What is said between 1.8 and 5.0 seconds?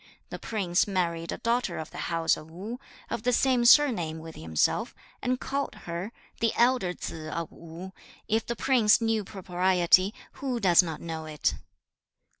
the house of Wu, of the same surname with himself,